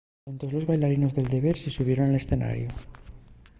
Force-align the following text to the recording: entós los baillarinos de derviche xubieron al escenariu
entós 0.31 0.53
los 0.55 0.67
baillarinos 0.69 1.13
de 1.15 1.23
derviche 1.31 1.73
xubieron 1.75 2.05
al 2.07 2.19
escenariu 2.21 2.71